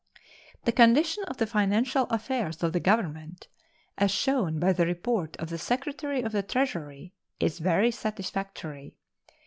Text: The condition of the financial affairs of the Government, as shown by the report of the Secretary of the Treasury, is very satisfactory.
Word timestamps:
The 0.63 0.71
condition 0.71 1.23
of 1.25 1.37
the 1.37 1.45
financial 1.45 2.05
affairs 2.05 2.63
of 2.63 2.73
the 2.73 2.79
Government, 2.79 3.47
as 3.99 4.09
shown 4.09 4.57
by 4.59 4.73
the 4.73 4.87
report 4.87 5.37
of 5.37 5.49
the 5.51 5.59
Secretary 5.59 6.23
of 6.23 6.31
the 6.31 6.41
Treasury, 6.41 7.13
is 7.39 7.59
very 7.59 7.91
satisfactory. 7.91 8.95